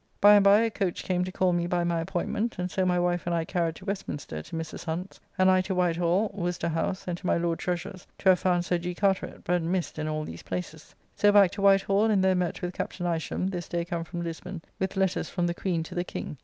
[0.19, 2.97] By and by a coach came to call me by my appointment, and so my
[2.99, 4.85] wife and I carried to Westminster to Mrs.
[4.85, 8.65] Hunt's, and I to Whitehall, Worcester House, and to my Lord Treasurer's to have found
[8.65, 8.95] Sir G.
[8.95, 10.95] Carteret, but missed in all these places.
[11.15, 13.05] So back to White Hall, and there met with Captn.
[13.15, 16.37] Isham, this day come from Lisbon, with letters from the Queen to the King.